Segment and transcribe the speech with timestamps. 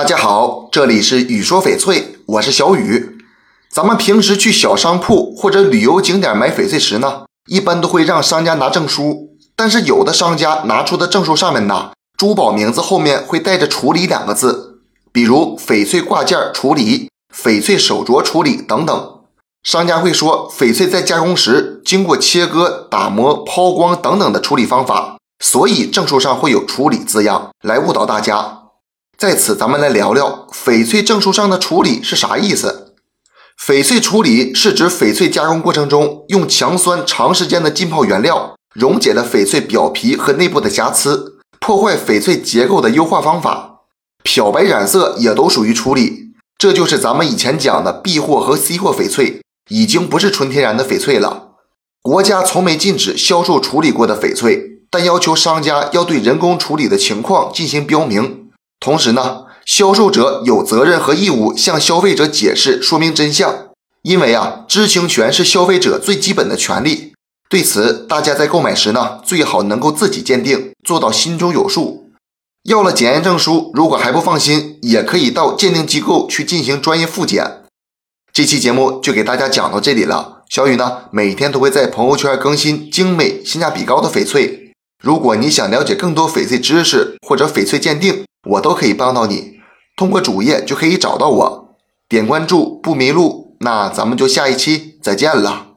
[0.00, 3.18] 大家好，这里是雨说翡翠，我是小雨。
[3.70, 14.80] 咱们平时去小商铺或者旅游景点买翡翠时呢，一般都会让商家拿证书，但是有的商家拿出的证书上面呢，珠宝名字后面会带着“处理”两个字，
[15.12, 19.14] 比如翡翠挂件处理、翡翠手镯处理等等。
[19.62, 28.59] 商家会说，翡翠在加工时经过切割、打磨、抛光等等的处理方法，所以证书上会有“处理”字样，来误导大家。
[29.20, 32.94] 在此，咱们来聊聊翡翠证书上的“处理”是啥意思。
[33.62, 43.80] 翡翠处理是指翡翠加工过程中用强酸长时间的浸泡原料，溶解了翡翠表皮和内部的瑕疵，破坏翡翠结构的优化方法。
[44.22, 51.48] 漂白染色也都属于处理，这就是咱们以前讲的 B 货和 C 货翡翠，已经不是纯天然的翡翠了。
[52.00, 58.39] 国家从没禁止销售处理过的翡翠，但要求商家要对人工处理的情况进行标明，
[58.80, 59.44] 同时呢。
[59.66, 63.68] 销售者有责任和义务向消费者解释说明真相，
[64.02, 67.12] 因为啊，知情权是消费者最基本的权利。
[67.48, 72.10] 对此，大家在购买时呢，最好能够自己鉴定，做到心中有数。
[72.64, 77.62] 要了检验证书，如果还不放心，也可以到鉴定机构去进行专业复检。
[78.32, 80.42] 这期节目就给大家讲到这里了。
[80.48, 84.72] 小雨呢，每天都会在朋友圈更新精美、性价比高的翡翠。
[85.00, 89.60] 如果你想了解更多翡翠知识或者翡翠鉴定，我都可以帮到你。
[89.96, 91.76] 通过主页就可以找到我，
[92.08, 93.56] 点关注不迷路。
[93.60, 95.69] 那咱们就下一期再见了。